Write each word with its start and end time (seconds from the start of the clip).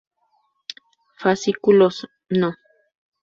Fascículos: 1.19 2.07
No. 2.27 2.55